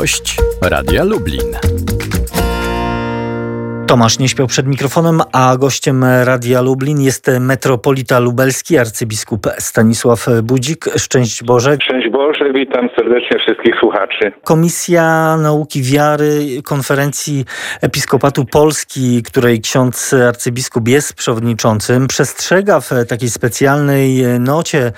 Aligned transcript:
Gość 0.00 0.36
Radia 0.62 1.04
Lublin. 1.04 1.85
Tomasz 3.86 4.18
nie 4.18 4.28
śpiał 4.28 4.46
przed 4.46 4.66
mikrofonem, 4.66 5.20
a 5.32 5.56
gościem 5.56 6.04
Radia 6.24 6.60
Lublin 6.60 7.00
jest 7.00 7.30
metropolita 7.40 8.18
lubelski, 8.18 8.78
arcybiskup 8.78 9.46
Stanisław 9.58 10.26
Budzik. 10.42 10.84
Szczęść 10.96 11.44
Boże. 11.44 11.76
Szczęść 11.82 12.08
Boże, 12.08 12.52
witam 12.54 12.88
serdecznie 12.96 13.38
wszystkich 13.38 13.74
słuchaczy. 13.80 14.32
Komisja 14.44 15.36
Nauki 15.36 15.82
Wiary 15.82 16.62
Konferencji 16.64 17.44
Episkopatu 17.80 18.44
Polski, 18.44 19.22
której 19.22 19.60
ksiądz 19.60 20.14
arcybiskup 20.28 20.88
jest 20.88 21.14
przewodniczącym, 21.14 22.06
przestrzega 22.06 22.80
w 22.80 22.90
takiej 23.08 23.30
specjalnej 23.30 24.24
nocie 24.40 24.92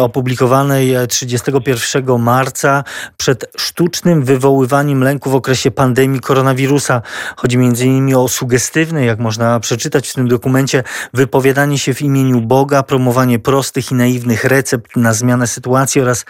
opublikowanej 0.00 0.94
31 1.08 2.18
marca 2.18 2.84
przed 3.16 3.50
sztucznym 3.56 4.24
wywoływaniem 4.24 5.02
lęku 5.04 5.30
w 5.30 5.34
okresie 5.34 5.70
pandemii 5.70 6.20
koronawirusa. 6.20 7.02
Chodzi 7.36 7.56
m.in. 7.56 8.17
o 8.20 8.28
sugestywne, 8.28 9.04
jak 9.04 9.18
można 9.18 9.60
przeczytać 9.60 10.08
w 10.08 10.14
tym 10.14 10.28
dokumencie, 10.28 10.84
wypowiadanie 11.14 11.78
się 11.78 11.94
w 11.94 12.02
imieniu 12.02 12.40
Boga, 12.40 12.82
promowanie 12.82 13.38
prostych 13.38 13.90
i 13.92 13.94
naiwnych 13.94 14.44
recept 14.44 14.96
na 14.96 15.12
zmianę 15.12 15.46
sytuacji 15.46 16.00
oraz 16.00 16.24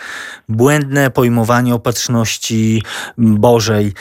błędne 0.49 1.11
pojmowanie 1.11 1.75
opatrzności 1.75 2.83
Bożej. 3.19 3.93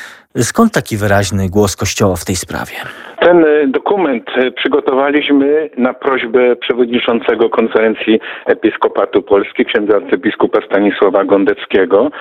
Skąd 0.43 0.73
taki 0.73 0.97
wyraźny 0.97 1.49
głos 1.49 1.75
Kościoła 1.75 2.15
w 2.15 2.25
tej 2.25 2.35
sprawie? 2.35 2.73
Ten 3.19 3.45
e, 3.45 3.67
dokument 3.67 4.29
e, 4.35 4.51
przygotowaliśmy 4.51 5.69
na 5.77 5.93
prośbę 5.93 6.55
przewodniczącego 6.55 7.49
konferencji 7.49 8.19
Episkopatu 8.45 9.21
Polski, 9.21 9.65
księdza 9.65 9.95
arcybiskupa 9.95 10.59
Stanisława 10.61 11.23
Gondeckiego, 11.23 12.11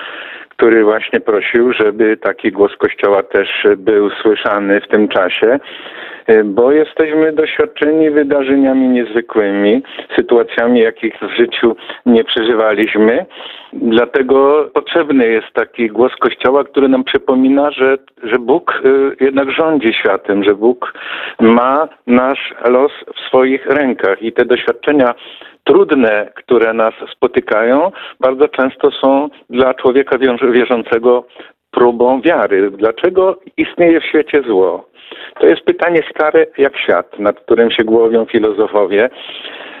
który 0.49 0.83
właśnie 0.83 1.19
prosił, 1.19 1.73
żeby 1.73 2.17
taki 2.17 2.51
głos 2.51 2.71
Kościoła 2.77 3.23
też 3.23 3.67
był 3.77 4.09
słyszany 4.21 4.81
w 4.81 4.87
tym 4.87 5.07
czasie 5.07 5.59
bo 6.45 6.71
jesteśmy 6.71 7.33
doświadczeni 7.33 8.09
wydarzeniami 8.09 8.89
niezwykłymi, 8.89 9.83
sytuacjami, 10.15 10.79
jakich 10.79 11.13
w 11.21 11.37
życiu 11.37 11.75
nie 12.05 12.23
przeżywaliśmy. 12.23 13.25
Dlatego 13.73 14.69
potrzebny 14.73 15.27
jest 15.27 15.47
taki 15.53 15.89
głos 15.89 16.11
Kościoła, 16.19 16.63
który 16.63 16.87
nam 16.87 17.03
przypomina, 17.03 17.71
że, 17.71 17.97
że 18.23 18.39
Bóg 18.39 18.81
y, 18.85 19.15
jednak 19.25 19.51
rządzi 19.51 19.93
światem, 19.93 20.43
że 20.43 20.55
Bóg 20.55 20.93
ma 21.39 21.87
nasz 22.07 22.53
los 22.65 22.91
w 23.15 23.27
swoich 23.27 23.65
rękach 23.65 24.21
i 24.21 24.33
te 24.33 24.45
doświadczenia 24.45 25.15
trudne, 25.63 26.29
które 26.35 26.73
nas 26.73 26.93
spotykają, 27.11 27.91
bardzo 28.19 28.47
często 28.47 28.91
są 28.91 29.29
dla 29.49 29.73
człowieka 29.73 30.17
wierzącego 30.51 31.23
próbą 31.71 32.21
wiary. 32.21 32.71
Dlaczego 32.71 33.39
istnieje 33.57 34.01
w 34.01 34.05
świecie 34.05 34.41
zło? 34.47 34.89
To 35.39 35.47
jest 35.47 35.61
pytanie 35.61 36.01
stare 36.11 36.45
jak 36.57 36.77
świat, 36.77 37.19
nad 37.19 37.39
którym 37.39 37.71
się 37.71 37.83
głowią 37.83 38.25
filozofowie. 38.25 39.09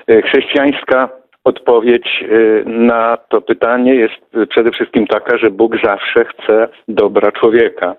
E, 0.07 0.21
chrześcijańska 0.21 1.09
odpowiedź 1.43 2.23
e, 2.23 2.69
na 2.69 3.17
to 3.29 3.41
pytanie 3.41 3.95
jest 3.95 4.47
przede 4.49 4.71
wszystkim 4.71 5.07
taka, 5.07 5.37
że 5.37 5.51
Bóg 5.51 5.75
zawsze 5.83 6.25
chce 6.25 6.67
dobra 6.87 7.31
człowieka. 7.31 7.95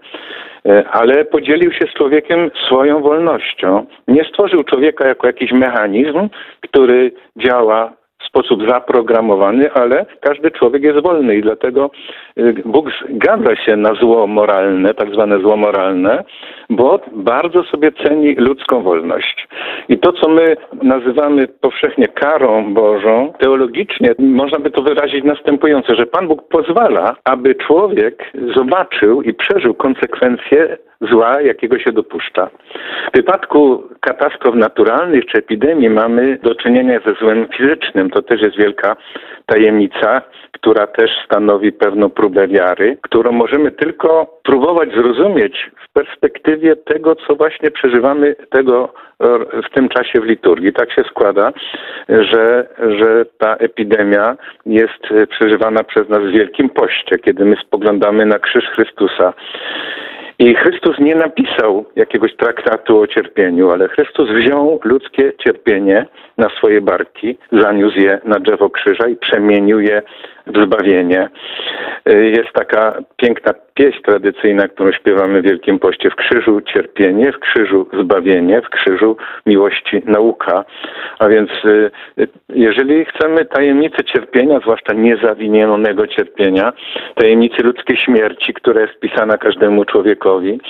E, 0.67 0.89
ale 0.89 1.25
podzielił 1.25 1.72
się 1.72 1.86
z 1.86 1.95
człowiekiem 1.95 2.50
swoją 2.67 3.00
wolnością. 3.03 3.86
Nie 4.08 4.25
stworzył 4.25 4.64
człowieka 4.64 5.08
jako 5.08 5.27
jakiś 5.27 5.53
mechanizm, 5.53 6.28
który 6.61 7.12
działa 7.36 7.92
sposób 8.28 8.68
zaprogramowany, 8.68 9.72
ale 9.72 10.06
każdy 10.20 10.50
człowiek 10.50 10.82
jest 10.82 11.02
wolny 11.02 11.36
i 11.36 11.42
dlatego 11.42 11.90
y, 12.38 12.54
Bóg 12.64 12.90
zgadza 13.14 13.56
się 13.56 13.76
na 13.76 13.94
zło 13.94 14.26
moralne, 14.26 14.94
tak 14.94 15.12
zwane 15.14 15.40
zło 15.40 15.56
moralne, 15.56 16.24
bo 16.70 17.00
bardzo 17.12 17.62
sobie 17.62 17.92
ceni 17.92 18.34
ludzką 18.34 18.83
wolność. 18.83 19.48
I 19.88 19.98
to, 19.98 20.12
co 20.12 20.28
my 20.28 20.56
nazywamy 20.83 21.48
powszechnie 21.48 22.08
karą 22.08 22.74
Bożą, 22.74 23.33
teologicznie 23.38 24.14
można 24.18 24.58
by 24.58 24.70
to 24.70 24.83
wyrazić 24.83 25.24
następująco, 25.24 25.94
że 25.94 26.06
Pan 26.06 26.28
Bóg 26.28 26.48
pozwala, 26.48 27.17
aby 27.24 27.55
człowiek 27.55 28.33
zobaczył 28.56 29.22
i 29.22 29.34
przeżył 29.34 29.74
konsekwencje 29.74 30.78
zła, 31.01 31.41
jakiego 31.41 31.79
się 31.79 31.92
dopuszcza. 31.92 32.51
W 33.13 33.17
wypadku 33.17 33.89
katastrof 34.01 34.55
naturalnych 34.55 35.27
czy 35.27 35.39
epidemii 35.39 35.91
mamy 35.91 36.39
do 36.42 36.55
czynienia 36.55 37.01
ze 37.07 37.14
złem 37.14 37.48
fizycznym. 37.57 38.11
To 38.11 38.23
też 38.23 38.42
jest 38.42 38.57
wielka 38.57 38.97
tajemnica, 39.47 40.23
która 40.53 40.86
też 40.86 41.11
stanowi 41.25 41.73
pewną 41.73 42.11
próbę 42.11 42.48
wiary, 42.48 42.98
którą 43.03 43.33
możemy 43.33 43.70
tylko 43.70 44.41
próbować 44.45 44.91
zrozumieć 44.95 45.70
w 45.89 45.92
perspektywie 45.92 46.77
tego, 46.77 47.17
co 47.17 47.36
właśnie 47.36 47.70
przeżywamy 47.70 48.35
tego 48.51 48.92
w 49.65 49.75
tym 49.75 49.89
czasie 49.89 50.20
w 50.20 50.25
liturgii. 50.25 50.73
Tak 50.73 50.92
się 50.92 51.03
składa, 51.03 51.53
że, 52.09 52.69
że 52.98 53.25
ta 53.39 53.57
epidemia 53.57 54.36
jest 54.67 55.29
przeżywana 55.30 55.85
przez 55.85 56.09
nas 56.09 56.23
w 56.23 56.30
Wielkim 56.30 56.70
Poście, 56.70 57.19
kiedy 57.19 57.45
my 57.45 57.57
spoglądamy 57.57 58.27
na 58.27 58.39
krzyż 58.39 58.65
Chrystusa. 58.65 59.33
I 60.40 60.54
Chrystus 60.54 60.98
nie 60.98 61.14
napisał 61.14 61.84
jakiegoś 61.96 62.36
traktatu 62.36 63.00
o 63.00 63.06
cierpieniu, 63.06 63.70
ale 63.70 63.88
Chrystus 63.88 64.30
wziął 64.30 64.80
ludzkie 64.84 65.32
cierpienie 65.44 66.06
na 66.36 66.48
swoje 66.48 66.80
barki, 66.80 67.38
zaniósł 67.52 67.98
je 67.98 68.20
na 68.24 68.38
drzewo 68.38 68.70
krzyża 68.70 69.08
i 69.08 69.16
przemienił 69.16 69.80
je 69.80 70.02
zbawienie. 70.55 71.29
Y, 72.09 72.31
jest 72.36 72.53
taka 72.53 72.98
piękna 73.17 73.55
pieśń 73.75 74.03
tradycyjna, 74.03 74.69
którą 74.69 74.92
śpiewamy 74.92 75.42
w 75.42 75.45
Wielkim 75.45 75.79
Poście. 75.79 76.11
W 76.11 76.17
krzyżu 76.17 76.61
cierpienie, 76.61 77.33
w 77.33 77.39
krzyżu 77.39 77.86
zbawienie, 78.01 78.63
w 78.63 78.69
krzyżu 78.69 79.17
miłości 79.47 80.03
nauka. 80.05 80.64
A 81.19 81.29
więc 81.29 81.51
y, 81.64 81.91
y, 82.19 82.29
jeżeli 82.48 83.05
chcemy 83.05 83.45
tajemnicę 83.45 84.05
cierpienia, 84.05 84.61
zwłaszcza 84.61 84.92
niezawinionego 84.92 86.07
cierpienia, 86.07 86.73
tajemnicy 87.15 87.63
ludzkiej 87.63 87.97
śmierci, 87.97 88.55
która 88.55 88.80
jest 88.80 89.01
pisana 89.01 89.39
każdemu 89.39 89.85
człowiekowi, 89.85 90.61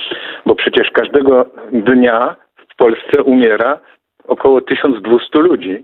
bo 0.45 0.55
przecież 0.55 0.91
każdego 0.91 1.45
dnia 1.71 2.35
w 2.73 2.75
Polsce 2.75 3.23
umiera 3.23 3.79
około 4.27 4.61
1200 4.61 5.39
ludzi. 5.39 5.83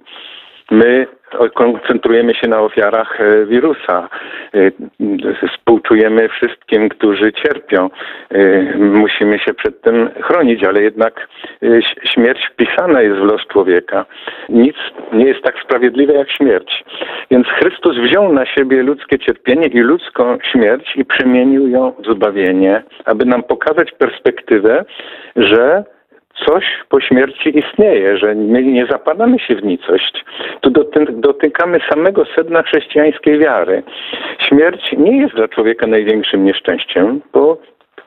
My 0.72 1.08
koncentrujemy 1.53 2.36
się 2.36 2.48
na 2.48 2.62
ofiarach 2.62 3.22
e, 3.22 3.46
wirusa. 3.46 4.09
E, 4.53 4.72
współczujemy 5.48 6.30
wszystkim, 6.30 6.90
którzy 6.90 7.34
cierpią. 7.34 7.90
E, 8.30 8.40
musimy 8.78 9.40
się 9.40 9.53
przed 9.53 9.81
tym 9.81 10.09
chronić, 10.22 10.64
ale 10.64 10.81
jednak 10.81 11.28
śmierć 12.03 12.48
wpisana 12.52 13.02
jest 13.02 13.18
w 13.18 13.24
los 13.24 13.42
człowieka. 13.48 14.06
Nic 14.50 14.76
nie 15.14 15.26
jest 15.26 15.42
tak 15.42 15.56
sprawiedliwe 15.64 16.14
jak 16.14 16.31
śmierć. 16.31 16.84
Więc 17.32 17.47
Chrystus 17.47 17.97
wziął 17.97 18.34
na 18.34 18.46
siebie 18.46 18.84
ludzkie 18.84 19.20
cierpienie 19.20 19.68
i 19.68 19.80
ludzką 19.80 20.38
śmierć 20.52 20.96
i 20.96 21.06
przemienił 21.06 21.68
ją 21.68 21.94
w 22.00 22.14
zbawienie, 22.14 22.84
aby 23.06 23.26
nam 23.26 23.44
pokazać 23.44 23.92
perspektywę, 23.92 24.86
że 25.36 25.84
coś 26.46 26.66
po 26.90 27.01
śmierci 27.01 27.59
istnieje, 27.59 28.18
że 28.18 28.35
my 28.35 28.63
nie 28.63 28.85
zapadamy 28.85 29.40
się 29.40 29.56
w 29.56 29.63
nicość. 29.63 30.25
Tu 30.62 30.69
dotykamy 31.09 31.79
samego 31.90 32.25
sedna 32.35 32.63
chrześcijańskiej 32.63 33.40
wiary. 33.40 33.84
Śmierć 34.40 34.91
nie 34.97 35.18
jest 35.18 35.35
dla 35.35 35.47
człowieka 35.47 35.88
największym 35.88 36.46
nieszczęściem, 36.46 37.22
bo 37.34 37.57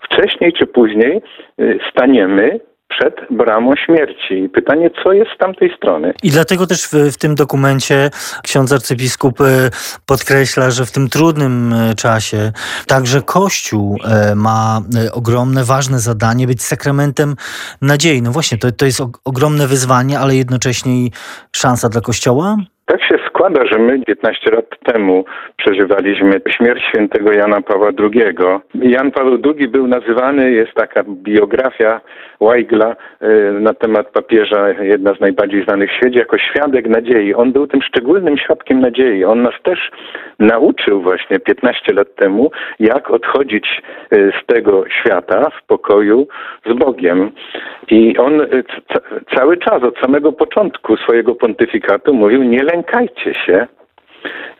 wcześniej 0.03 0.53
czy 0.53 0.67
później 0.67 1.21
y, 1.61 1.79
staniemy 1.91 2.61
przed 2.89 3.15
bramą 3.31 3.77
śmierci. 3.87 4.35
I 4.35 4.49
pytanie, 4.49 4.91
co 5.03 5.13
jest 5.13 5.31
z 5.35 5.39
tamtej 5.39 5.77
strony? 5.77 6.13
I 6.23 6.31
dlatego 6.31 6.67
też 6.67 6.85
w, 6.85 6.93
w, 6.93 7.17
tym 7.17 7.35
dokumencie 7.35 8.11
ksiądz 8.43 8.73
arcybiskup 8.73 9.41
e, 9.41 9.45
podkreśla, 10.07 10.71
że 10.71 10.87
w 10.87 10.93
tym 10.93 11.09
trudnym 11.09 11.73
e, 11.73 11.95
czasie 11.95 12.53
także 12.87 13.23
Kościół 13.23 13.99
e, 14.05 14.35
ma 14.35 14.81
ogromne, 15.13 15.65
ważne 15.65 15.99
zadanie 15.99 16.47
być 16.47 16.63
sakramentem 16.63 17.35
nadziei. 17.83 18.23
No 18.23 18.31
właśnie, 18.31 18.59
to, 18.59 18.73
to 18.73 18.87
jest 18.87 19.03
ogromne 19.25 19.67
wyzwanie, 19.67 20.19
ale 20.19 20.37
jednocześnie 20.37 21.05
i 21.05 21.11
szansa 21.53 21.89
dla 21.89 22.01
Kościoła? 22.01 22.57
Tak 22.89 23.03
się 23.03 23.19
składa, 23.27 23.67
że 23.67 23.79
my 23.79 24.01
15 24.05 24.51
lat 24.51 24.65
temu 24.85 25.25
przeżywaliśmy 25.57 26.41
śmierć 26.49 26.83
świętego 26.85 27.33
Jana 27.33 27.61
Pawła 27.61 27.91
II. 27.99 28.35
Jan 28.75 29.11
Paweł 29.11 29.39
II 29.45 29.69
był 29.69 29.87
nazywany, 29.87 30.51
jest 30.51 30.73
taka 30.75 31.03
biografia 31.07 32.01
Weigla 32.41 32.97
y, 33.23 33.61
na 33.61 33.75
temat 33.75 34.11
papieża, 34.11 34.69
jedna 34.69 35.15
z 35.15 35.21
najbardziej 35.21 35.65
znanych 35.65 35.91
w 35.91 35.97
świecie, 35.97 36.19
jako 36.19 36.39
świadek 36.39 36.89
nadziei. 36.89 37.35
On 37.35 37.53
był 37.53 37.67
tym 37.67 37.83
szczególnym 37.83 38.39
świadkiem 38.39 38.81
nadziei. 38.81 39.25
On 39.25 39.43
nas 39.43 39.55
też 39.63 39.91
nauczył 40.39 41.03
właśnie 41.03 41.39
15 41.39 41.93
lat 41.93 42.15
temu, 42.15 42.51
jak 42.81 43.11
odchodzić 43.11 43.83
y, 44.13 44.33
z 44.43 44.47
tego 44.47 44.85
świata 44.89 45.51
w 45.51 45.67
pokoju 45.67 46.29
z 46.67 46.73
Bogiem. 46.73 47.31
I 47.91 48.17
on 48.17 48.41
y, 48.41 48.65
cały 49.37 49.57
czas, 49.57 49.83
od 49.83 49.99
samego 49.99 50.33
początku 50.33 50.97
swojego 50.97 51.35
pontyfikatu 51.35 52.15
mówił, 52.15 52.43
nie 52.43 52.65
lękajcie 52.79 53.35
się, 53.35 53.67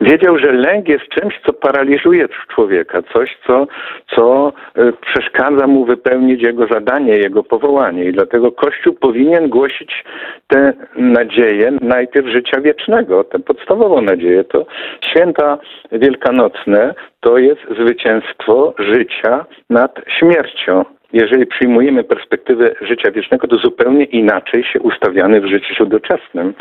Wiedział, 0.01 0.37
że 0.37 0.51
lęk 0.51 0.87
jest 0.87 1.07
czymś, 1.09 1.39
co 1.45 1.53
paraliżuje 1.53 2.27
człowieka, 2.47 3.01
coś, 3.13 3.37
co, 3.47 3.67
co 4.15 4.53
e, 4.75 4.91
przeszkadza 4.91 5.67
mu 5.67 5.85
wypełnić 5.85 6.41
jego 6.41 6.67
zadanie, 6.67 7.17
jego 7.17 7.43
powołanie. 7.43 8.05
I 8.05 8.11
dlatego 8.11 8.51
Kościół 8.51 8.93
powinien 8.93 9.49
głosić 9.49 10.03
tę 10.47 10.73
nadzieję 10.95 11.71
najpierw 11.81 12.27
życia 12.27 12.61
wiecznego, 12.61 13.23
tę 13.23 13.39
podstawową 13.39 14.01
nadzieję. 14.01 14.43
To 14.43 14.65
święta 15.01 15.57
wielkanocne 15.91 16.93
to 17.19 17.37
jest 17.37 17.61
zwycięstwo 17.79 18.73
życia 18.77 19.45
nad 19.69 20.01
śmiercią 20.19 20.85
jeżeli 21.13 21.45
przyjmujemy 21.45 22.03
perspektywę 22.03 22.71
życia 22.81 23.11
wiecznego, 23.11 23.47
to 23.47 23.57
zupełnie 23.57 24.03
inaczej 24.03 24.63
się 24.63 24.79
ustawiamy 24.79 25.41
w 25.41 25.45
życiu 25.45 25.85
doczesnym. 25.85 26.53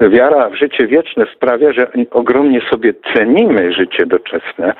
Wiara 0.00 0.50
w 0.50 0.54
życie 0.54 0.86
wieczne 0.86 1.26
sprawia, 1.36 1.72
że 1.72 1.86
ogromnie 2.10 2.60
sobie 2.70 2.94
cenimy 3.14 3.72
życie 3.72 4.06
doczesne. 4.06 4.74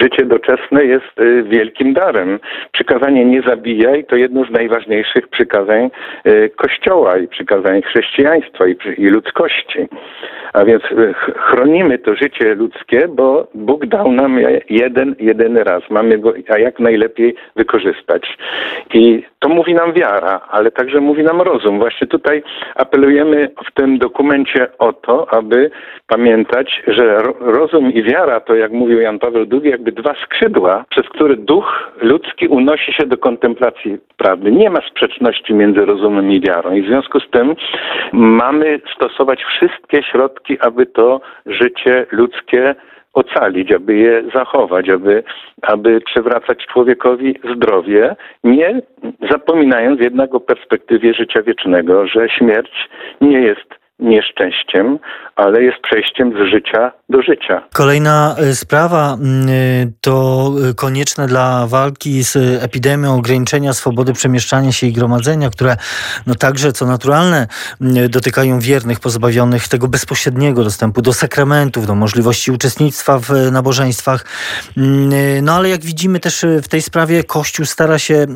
Życie 0.00 0.26
doczesne 0.26 0.84
jest 0.84 1.20
y, 1.20 1.42
wielkim 1.42 1.94
darem. 1.94 2.38
Przykazanie 2.72 3.24
nie 3.24 3.42
zabijaj 3.42 4.04
to 4.04 4.16
jedno 4.16 4.44
z 4.44 4.50
najważniejszych 4.50 5.28
przykazań 5.28 5.90
y, 6.26 6.50
Kościoła 6.56 7.18
i 7.18 7.28
przykazań 7.28 7.82
chrześcijaństwa 7.82 8.64
i, 8.98 9.06
ludzkości. 9.06 9.88
A 10.52 10.64
więc 10.64 10.82
y, 10.84 11.14
chronimy 11.36 11.98
to 11.98 12.14
życie 12.14 12.54
ludzkie, 12.54 13.08
bo 13.08 13.48
Bóg 13.54 13.86
dał 13.86 14.12
nam 14.12 14.38
jeden, 14.70 15.14
jedyny 15.18 15.64
raz. 15.64 15.82
Mamy 15.90 16.18
go 16.18 16.32
a 16.48 16.58
jak 16.58 16.80
najlepiej 16.80 17.34
wykorzystać. 17.56 18.38
I 18.94 19.22
to 19.38 19.48
mówi 19.48 19.74
nam 19.74 19.92
wiara, 19.92 20.40
ale 20.50 20.70
także 20.70 21.00
mówi 21.00 21.22
nam 21.22 21.40
rozum. 21.40 21.78
Właśnie 21.78 22.06
tutaj 22.06 22.42
apelujemy 22.74 23.50
w 23.68 23.72
tym 23.74 23.98
dokumencie 23.98 24.66
o 24.78 24.92
to, 24.92 25.32
aby 25.34 25.70
pamiętać, 26.06 26.82
że 26.86 27.22
rozum 27.40 27.92
i 27.92 28.02
wiara 28.02 28.40
to, 28.40 28.54
jak 28.54 28.72
mówił 28.72 29.00
Jan 29.00 29.18
Paweł 29.18 29.46
II, 29.52 29.72
jakby 29.86 30.02
dwa 30.02 30.14
skrzydła, 30.24 30.84
przez 30.88 31.08
które 31.08 31.36
duch 31.36 31.92
ludzki 32.00 32.48
unosi 32.48 32.92
się 32.92 33.06
do 33.06 33.18
kontemplacji 33.18 33.98
prawdy. 34.16 34.52
Nie 34.52 34.70
ma 34.70 34.80
sprzeczności 34.90 35.54
między 35.54 35.84
rozumem 35.84 36.32
i 36.32 36.40
wiarą. 36.40 36.72
I 36.72 36.82
w 36.82 36.86
związku 36.86 37.20
z 37.20 37.30
tym 37.30 37.56
mamy 38.12 38.80
stosować 38.96 39.44
wszystkie 39.44 40.02
środki, 40.02 40.58
aby 40.60 40.86
to 40.86 41.20
życie 41.46 42.06
ludzkie 42.12 42.74
ocalić, 43.12 43.72
aby 43.72 43.96
je 43.96 44.22
zachować, 44.34 44.88
aby, 44.88 45.22
aby 45.62 46.00
przywracać 46.00 46.66
człowiekowi 46.66 47.34
zdrowie, 47.54 48.16
nie 48.44 48.80
zapominając 49.30 50.00
jednak 50.00 50.34
o 50.34 50.40
perspektywie 50.40 51.14
życia 51.14 51.42
wiecznego, 51.42 52.06
że 52.06 52.28
śmierć 52.28 52.88
nie 53.20 53.40
jest 53.40 53.85
nieszczęściem, 53.98 54.98
ale 55.36 55.62
jest 55.62 55.78
przejściem 55.82 56.32
z 56.32 56.50
życia 56.50 56.92
do 57.08 57.22
życia. 57.22 57.62
Kolejna 57.74 58.36
e, 58.38 58.54
sprawa 58.54 59.14
e, 59.14 59.16
to 60.00 60.50
konieczne 60.76 61.26
dla 61.26 61.66
walki 61.66 62.22
z 62.22 62.36
epidemią 62.64 63.16
ograniczenia 63.16 63.72
swobody 63.72 64.12
przemieszczania 64.12 64.72
się 64.72 64.86
i 64.86 64.92
gromadzenia, 64.92 65.50
które 65.50 65.76
no 66.26 66.34
także, 66.34 66.72
co 66.72 66.86
naturalne, 66.86 67.46
mm, 67.80 68.10
dotykają 68.10 68.60
wiernych, 68.60 69.00
pozbawionych 69.00 69.68
tego 69.68 69.88
bezpośredniego 69.88 70.64
dostępu 70.64 71.02
do 71.02 71.12
sakramentów, 71.12 71.86
do 71.86 71.94
możliwości 71.94 72.52
uczestnictwa 72.52 73.18
w 73.18 73.52
nabożeństwach. 73.52 74.24
No 75.42 75.52
ale 75.52 75.68
jak 75.68 75.80
widzimy 75.80 76.20
też 76.20 76.44
w 76.62 76.68
tej 76.68 76.82
sprawie 76.82 77.24
Kościół 77.24 77.66
stara 77.66 77.98
się 77.98 78.26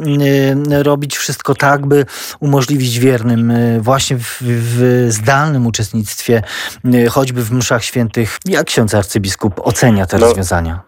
robić 0.82 1.16
wszystko 1.16 1.54
tak, 1.54 1.86
by 1.86 2.04
umożliwić 2.40 2.98
wiernym 2.98 3.52
właśnie 3.80 4.16
w, 4.16 4.38
w 4.40 5.06
zdalnym 5.08 5.49
uczestnictwie, 5.66 6.42
choćby 7.10 7.40
w 7.42 7.52
mszach 7.52 7.84
świętych 7.84 8.38
jak 8.48 8.66
ksiądz 8.66 8.94
arcybiskup 8.94 9.60
ocenia 9.64 10.06
te 10.06 10.18
no, 10.18 10.26
rozwiązania? 10.26 10.80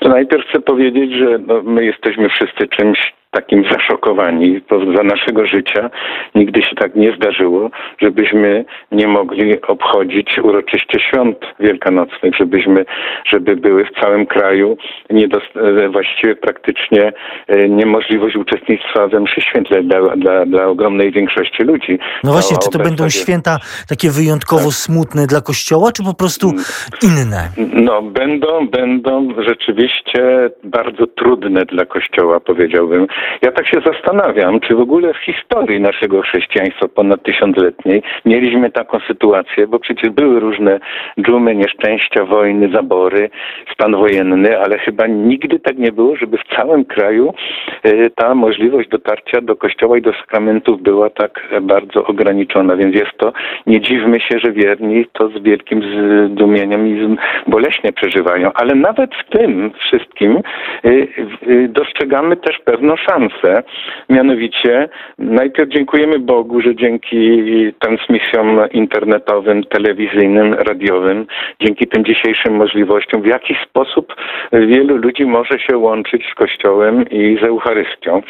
To 0.00 0.08
najpierw 0.08 0.48
chcę 0.48 0.60
powiedzieć, 0.60 1.12
że 1.12 1.38
no, 1.38 1.62
my 1.62 1.84
jesteśmy 1.84 2.28
wszyscy 2.28 2.68
czymś 2.68 3.17
takim 3.30 3.64
zaszokowani 3.72 4.60
za 4.96 5.02
naszego 5.02 5.46
życia. 5.46 5.90
Nigdy 6.34 6.62
się 6.62 6.74
tak 6.76 6.94
nie 6.94 7.12
zdarzyło, 7.12 7.70
żebyśmy 7.98 8.64
nie 8.92 9.08
mogli 9.08 9.62
obchodzić 9.62 10.38
uroczyście 10.42 11.00
świąt 11.00 11.38
wielkanocnych, 11.60 12.34
żebyśmy, 12.34 12.84
żeby 13.26 13.56
były 13.56 13.84
w 13.84 14.00
całym 14.00 14.26
kraju 14.26 14.76
e, 15.10 15.88
właściwie 15.88 16.36
praktycznie 16.36 17.12
e, 17.46 17.68
niemożliwość 17.68 18.36
uczestnictwa 18.36 19.08
we 19.08 19.20
mszy 19.20 19.40
świętej 19.40 19.84
dla, 19.84 20.16
dla, 20.16 20.46
dla 20.46 20.66
ogromnej 20.66 21.12
większości 21.12 21.62
ludzi. 21.62 21.98
No 22.24 22.32
właśnie, 22.32 22.56
czy 22.64 22.70
to 22.70 22.78
będą 22.78 23.08
święta 23.08 23.58
takie 23.88 24.10
wyjątkowo 24.10 24.64
tak. 24.64 24.72
smutne 24.72 25.26
dla 25.26 25.40
Kościoła, 25.40 25.92
czy 25.92 26.04
po 26.04 26.14
prostu 26.14 26.48
mm. 26.50 26.62
inne? 27.02 27.48
No, 27.72 28.02
będą, 28.02 28.68
będą 28.68 29.28
rzeczywiście 29.38 30.50
bardzo 30.64 31.06
trudne 31.06 31.64
dla 31.64 31.84
Kościoła, 31.84 32.40
powiedziałbym. 32.40 33.06
Ja 33.42 33.52
tak 33.52 33.66
się 33.68 33.80
zastanawiam, 33.86 34.60
czy 34.60 34.74
w 34.74 34.80
ogóle 34.80 35.14
w 35.14 35.18
historii 35.18 35.80
naszego 35.80 36.22
chrześcijaństwa 36.22 36.88
ponad 36.88 37.22
tysiącletniej 37.22 38.02
mieliśmy 38.24 38.70
taką 38.70 38.98
sytuację, 39.00 39.66
bo 39.66 39.78
przecież 39.78 40.10
były 40.10 40.40
różne 40.40 40.80
dżumy, 41.20 41.54
nieszczęścia, 41.54 42.24
wojny, 42.24 42.68
zabory, 42.74 43.30
stan 43.72 43.96
wojenny, 43.96 44.60
ale 44.60 44.78
chyba 44.78 45.06
nigdy 45.06 45.58
tak 45.58 45.78
nie 45.78 45.92
było, 45.92 46.16
żeby 46.16 46.38
w 46.38 46.56
całym 46.56 46.84
kraju 46.84 47.34
e, 47.82 48.10
ta 48.10 48.34
możliwość 48.34 48.88
dotarcia 48.88 49.40
do 49.40 49.56
kościoła 49.56 49.98
i 49.98 50.02
do 50.02 50.12
sakramentów 50.12 50.82
była 50.82 51.10
tak 51.10 51.48
bardzo 51.60 52.04
ograniczona. 52.04 52.76
Więc 52.76 52.94
jest 52.94 53.18
to, 53.18 53.32
nie 53.66 53.80
dziwmy 53.80 54.20
się, 54.20 54.38
że 54.38 54.52
wierni 54.52 55.06
to 55.12 55.28
z 55.28 55.42
wielkim 55.42 55.82
zdumieniem 56.28 56.86
i 56.86 57.16
boleśnie 57.46 57.92
przeżywają. 57.92 58.50
Ale 58.54 58.74
nawet 58.74 59.10
w 59.14 59.30
tym 59.30 59.70
wszystkim 59.78 60.36
e, 60.84 60.88
e, 60.88 61.68
dostrzegamy 61.68 62.36
też 62.36 62.58
pewną 62.64 62.96
szansę. 63.08 63.62
Mianowicie 64.08 64.88
najpierw 65.18 65.70
dziękujemy 65.70 66.18
Bogu, 66.18 66.60
że 66.60 66.76
dzięki 66.76 67.42
transmisjom 67.78 68.60
internetowym, 68.72 69.64
telewizyjnym, 69.64 70.54
radiowym, 70.54 71.26
dzięki 71.60 71.86
tym 71.86 72.04
dzisiejszym 72.04 72.54
możliwościom, 72.54 73.22
w 73.22 73.26
jakiś 73.26 73.58
sposób 73.68 74.14
wielu 74.52 74.96
ludzi 74.96 75.26
może 75.26 75.58
się 75.58 75.78
łączyć 75.78 76.22
z 76.32 76.34
Kościołem 76.34 77.04
i 77.10 77.38
z 77.42 77.44
Eucharystią. 77.44 78.22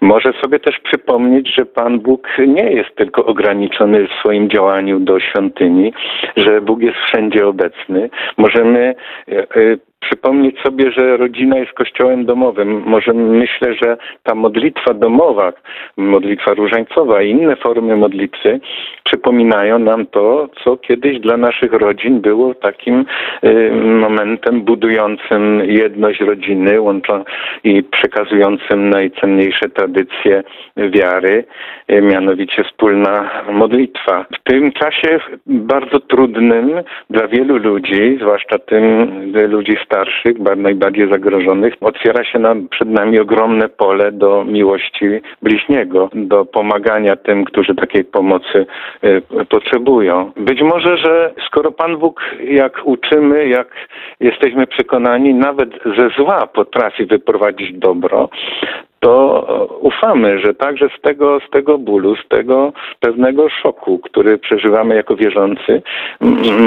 Może 0.00 0.32
sobie 0.42 0.58
też 0.58 0.78
przypomnieć, 0.78 1.54
że 1.58 1.66
Pan 1.66 2.00
Bóg 2.00 2.28
nie 2.46 2.72
jest 2.72 2.96
tylko 2.96 3.26
ograniczony 3.26 4.08
w 4.08 4.12
swoim 4.12 4.50
działaniu 4.50 5.00
do 5.00 5.20
świątyni, 5.20 5.92
że 6.36 6.60
Bóg 6.60 6.82
jest 6.82 6.98
wszędzie 6.98 7.46
obecny. 7.46 8.10
Możemy 8.36 8.94
e, 9.28 9.32
e, 9.32 9.76
przypomnieć 10.12 10.60
sobie, 10.60 10.92
że 10.92 11.16
rodzina 11.16 11.58
jest 11.58 11.72
kościołem 11.72 12.24
domowym. 12.24 12.82
Może 12.86 13.12
myślę, 13.14 13.74
że 13.82 13.96
ta 14.22 14.34
modlitwa 14.34 14.94
domowa, 14.94 15.52
modlitwa 15.96 16.54
różańcowa 16.54 17.22
i 17.22 17.30
inne 17.30 17.56
formy 17.56 17.96
modlitwy 17.96 18.60
przypominają 19.04 19.78
nam 19.78 20.06
to, 20.06 20.48
co 20.64 20.76
kiedyś 20.76 21.20
dla 21.20 21.36
naszych 21.36 21.72
rodzin 21.72 22.20
było 22.20 22.54
takim 22.54 23.04
y, 23.44 23.70
momentem 23.74 24.62
budującym 24.62 25.62
jedność 25.64 26.20
rodziny 26.20 26.80
łączą 26.80 27.24
i 27.64 27.82
przekazującym 27.82 28.90
najcenniejsze 28.90 29.68
tradycje 29.68 30.42
wiary, 30.76 31.44
y, 31.90 32.02
mianowicie 32.02 32.64
wspólna 32.64 33.30
modlitwa. 33.52 34.26
W 34.34 34.50
tym 34.50 34.72
czasie 34.72 35.20
bardzo 35.46 36.00
trudnym 36.00 36.70
dla 37.10 37.28
wielu 37.28 37.56
ludzi, 37.56 38.18
zwłaszcza 38.20 38.58
tym 38.58 38.82
ludzi 39.48 39.76
starszych, 39.84 40.01
najbardziej 40.56 41.10
zagrożonych, 41.10 41.74
otwiera 41.80 42.24
się 42.24 42.38
nam, 42.38 42.68
przed 42.68 42.88
nami 42.88 43.20
ogromne 43.20 43.68
pole 43.68 44.12
do 44.12 44.44
miłości 44.44 45.06
bliźniego, 45.42 46.10
do 46.14 46.44
pomagania 46.44 47.16
tym, 47.16 47.44
którzy 47.44 47.74
takiej 47.74 48.04
pomocy 48.04 48.66
y, 49.04 49.22
potrzebują. 49.50 50.32
Być 50.36 50.62
może, 50.62 50.96
że 50.96 51.34
skoro 51.46 51.72
Pan 51.72 51.96
Bóg, 51.96 52.20
jak 52.44 52.80
uczymy, 52.84 53.48
jak 53.48 53.68
jesteśmy 54.20 54.66
przekonani, 54.66 55.34
nawet 55.34 55.70
ze 55.98 56.08
zła 56.08 56.46
potrafi 56.46 57.06
wyprowadzić 57.06 57.78
dobro, 57.78 58.28
to 59.02 59.78
ufamy, 59.80 60.38
że 60.38 60.54
także 60.54 60.88
z 60.98 61.00
tego, 61.00 61.40
z 61.48 61.50
tego 61.50 61.78
bólu, 61.78 62.16
z 62.16 62.28
tego 62.28 62.72
pewnego 63.00 63.48
szoku, 63.48 63.98
który 63.98 64.38
przeżywamy 64.38 64.94
jako 64.94 65.16
wierzący, 65.16 65.82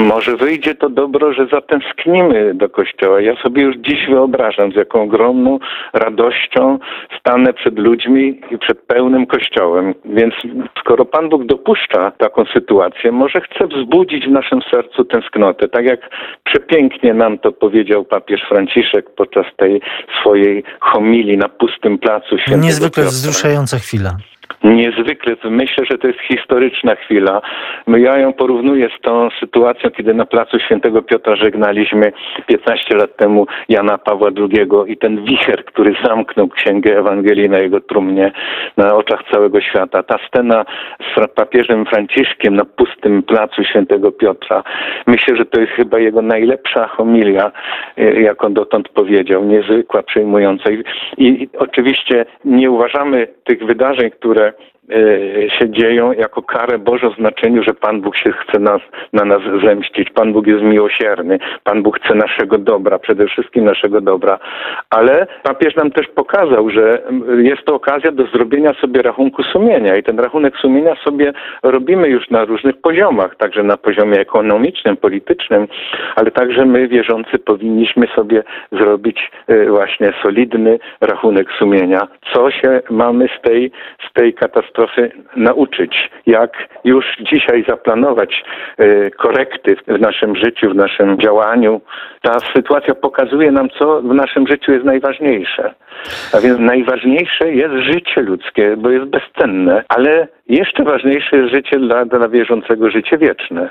może 0.08 0.36
wyjdzie 0.36 0.74
to 0.74 0.88
dobro, 0.88 1.32
że 1.32 1.46
zatęsknimy 1.46 2.54
do 2.54 2.68
Kościoła. 2.68 3.20
Ja 3.20 3.36
sobie 3.36 3.62
już 3.62 3.76
dziś 3.76 4.06
wyobrażam, 4.08 4.72
z 4.72 4.76
jaką 4.76 5.02
ogromną 5.02 5.58
radością 5.92 6.78
stanę 7.18 7.52
przed 7.52 7.78
ludźmi 7.78 8.40
i 8.50 8.58
przed 8.58 8.78
pełnym 8.80 9.26
Kościołem. 9.26 9.94
Więc 10.04 10.34
skoro 10.80 11.04
Pan 11.04 11.28
Bóg 11.28 11.44
dopuszcza 11.44 12.10
taką 12.10 12.44
sytuację, 12.44 13.12
może 13.12 13.40
chce 13.40 13.66
wzbudzić 13.66 14.26
w 14.26 14.30
naszym 14.30 14.62
sercu 14.70 15.04
tęsknotę. 15.04 15.68
Tak 15.68 15.84
jak 15.84 16.00
przepięknie 16.44 17.14
nam 17.14 17.38
to 17.38 17.52
powiedział 17.52 18.04
papież 18.04 18.40
Franciszek 18.48 19.10
podczas 19.10 19.46
tej 19.56 19.80
swojej 20.20 20.64
homilii 20.80 21.36
na 21.36 21.48
pustym 21.48 21.98
placu 21.98 22.25
Niezwykle 22.58 23.04
wzruszająca 23.04 23.78
chwila. 23.78 24.16
Niezwykle, 24.64 25.36
myślę, 25.44 25.84
że 25.90 25.98
to 25.98 26.06
jest 26.06 26.20
historyczna 26.20 26.94
chwila. 26.94 27.40
Ja 27.86 28.18
ją 28.18 28.32
porównuję 28.32 28.88
z 28.98 29.00
tą 29.00 29.28
sytuacją, 29.40 29.90
kiedy 29.90 30.14
na 30.14 30.26
placu 30.26 30.58
Świętego 30.58 31.02
Piotra 31.02 31.36
żegnaliśmy 31.36 32.12
15 32.46 32.96
lat 32.96 33.16
temu 33.16 33.46
Jana 33.68 33.98
Pawła 33.98 34.30
II 34.36 34.68
i 34.86 34.96
ten 34.96 35.24
wicher, 35.24 35.64
który 35.64 35.94
zamknął 36.04 36.48
Księgę 36.48 36.98
Ewangelii 36.98 37.48
na 37.48 37.58
jego 37.58 37.80
trumnie 37.80 38.32
na 38.76 38.94
oczach 38.94 39.20
całego 39.32 39.60
świata. 39.60 40.02
Ta 40.02 40.18
scena 40.28 40.64
z 41.00 41.34
papieżem 41.34 41.86
Franciszkiem 41.86 42.56
na 42.56 42.64
pustym 42.64 43.22
placu 43.22 43.64
Świętego 43.64 44.12
Piotra. 44.12 44.62
Myślę, 45.06 45.36
że 45.36 45.44
to 45.44 45.60
jest 45.60 45.72
chyba 45.72 45.98
jego 45.98 46.22
najlepsza 46.22 46.88
homilia, 46.88 47.52
e, 47.96 48.20
jaką 48.22 48.52
dotąd 48.52 48.88
powiedział. 48.88 49.44
Niezwykła, 49.44 50.02
przejmująca. 50.02 50.70
I, 50.70 50.82
i 51.18 51.48
oczywiście 51.58 52.26
nie 52.44 52.70
uważamy 52.70 53.26
tych 53.44 53.66
wydarzeń, 53.66 54.10
które 54.10 54.35
Okay. 54.36 54.75
Się 55.48 55.70
dzieją 55.70 56.12
jako 56.12 56.42
karę 56.42 56.78
Bożą 56.78 57.10
w 57.10 57.16
znaczeniu, 57.16 57.62
że 57.62 57.74
Pan 57.74 58.00
Bóg 58.00 58.16
się 58.16 58.32
chce 58.32 58.58
nas, 58.58 58.80
na 59.12 59.24
nas 59.24 59.40
zemścić. 59.64 60.10
Pan 60.10 60.32
Bóg 60.32 60.46
jest 60.46 60.62
miłosierny. 60.62 61.38
Pan 61.64 61.82
Bóg 61.82 62.00
chce 62.00 62.14
naszego 62.14 62.58
dobra, 62.58 62.98
przede 62.98 63.26
wszystkim 63.26 63.64
naszego 63.64 64.00
dobra. 64.00 64.38
Ale 64.90 65.26
papież 65.42 65.76
nam 65.76 65.90
też 65.90 66.06
pokazał, 66.08 66.70
że 66.70 67.02
jest 67.38 67.64
to 67.64 67.74
okazja 67.74 68.12
do 68.12 68.26
zrobienia 68.26 68.74
sobie 68.74 69.02
rachunku 69.02 69.42
sumienia 69.42 69.96
i 69.96 70.02
ten 70.02 70.18
rachunek 70.18 70.56
sumienia 70.56 70.94
sobie 71.04 71.32
robimy 71.62 72.08
już 72.08 72.30
na 72.30 72.44
różnych 72.44 72.80
poziomach, 72.80 73.36
także 73.36 73.62
na 73.62 73.76
poziomie 73.76 74.20
ekonomicznym, 74.20 74.96
politycznym, 74.96 75.68
ale 76.16 76.30
także 76.30 76.66
my 76.66 76.88
wierzący 76.88 77.38
powinniśmy 77.38 78.06
sobie 78.14 78.42
zrobić 78.72 79.30
e, 79.46 79.66
właśnie 79.66 80.12
solidny 80.22 80.78
rachunek 81.00 81.48
sumienia. 81.58 82.08
Co 82.32 82.50
się 82.50 82.80
mamy 82.90 83.28
z 83.38 83.42
tej, 83.42 83.70
z 84.10 84.12
tej 84.12 84.34
katastrofy 84.34 84.75
katastrofy 84.76 85.10
nauczyć, 85.36 86.10
jak 86.26 86.68
już 86.84 87.04
dzisiaj 87.20 87.64
zaplanować 87.68 88.44
e, 88.78 89.10
korekty 89.10 89.76
w 89.88 90.00
naszym 90.00 90.36
życiu, 90.36 90.70
w 90.70 90.74
naszym 90.74 91.20
działaniu. 91.20 91.80
Ta 92.22 92.38
sytuacja 92.54 92.94
pokazuje 92.94 93.52
nam, 93.52 93.68
co 93.78 94.02
w 94.02 94.14
naszym 94.14 94.46
życiu 94.46 94.72
jest 94.72 94.84
najważniejsze. 94.84 95.74
A 96.32 96.40
więc 96.40 96.58
najważniejsze 96.58 97.52
jest 97.52 97.74
życie 97.74 98.20
ludzkie, 98.20 98.76
bo 98.76 98.90
jest 98.90 99.04
bezcenne, 99.04 99.84
ale 99.88 100.28
jeszcze 100.48 100.84
ważniejsze 100.84 101.36
jest 101.36 101.54
życie 101.54 101.78
dla, 101.78 102.04
dla 102.04 102.28
wierzącego, 102.28 102.90
życie 102.90 103.18
wieczne. 103.18 103.68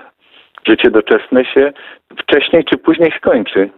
Życie 0.68 0.92
doczesne 0.92 1.46
się 1.46 1.74
wcześniej 2.18 2.64
czy 2.64 2.78
później 2.78 3.12
skończy. 3.18 3.70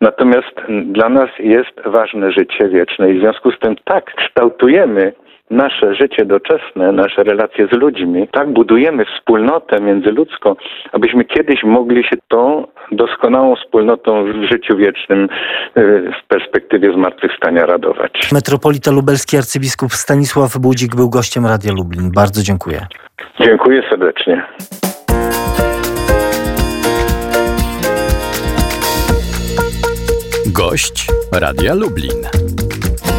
Natomiast 0.00 0.54
dla 0.68 1.08
nas 1.08 1.30
jest 1.38 1.80
ważne 1.86 2.32
życie 2.32 2.68
wieczne 2.68 3.10
i 3.10 3.18
w 3.18 3.20
związku 3.20 3.52
z 3.52 3.58
tym 3.58 3.76
tak 3.84 4.14
kształtujemy 4.14 5.12
nasze 5.50 5.94
życie 5.94 6.24
doczesne, 6.24 6.92
nasze 6.92 7.22
relacje 7.22 7.68
z 7.72 7.72
ludźmi, 7.72 8.28
tak 8.32 8.52
budujemy 8.52 9.04
wspólnotę 9.04 9.80
międzyludzką, 9.80 10.56
abyśmy 10.92 11.24
kiedyś 11.24 11.62
mogli 11.64 12.04
się 12.04 12.16
tą 12.28 12.66
doskonałą 12.92 13.56
wspólnotą 13.56 14.24
w 14.24 14.52
życiu 14.52 14.76
wiecznym 14.76 15.24
y, 15.24 16.12
w 16.22 16.28
perspektywie 16.28 16.92
zmartwychwstania 16.92 17.66
radować. 17.66 18.12
Metropolita 18.32 18.90
lubelski 18.90 19.36
arcybiskup 19.36 19.92
Stanisław 19.92 20.58
Budzik 20.58 20.96
był 20.96 21.10
gościem 21.10 21.46
Radia 21.46 21.72
Lublin. 21.72 22.10
Bardzo 22.14 22.42
dziękuję. 22.42 22.86
Dziękuję 23.40 23.82
serdecznie. 23.90 24.46
Gość 30.52 31.06
Radia 31.32 31.74
Lublin. 31.74 32.65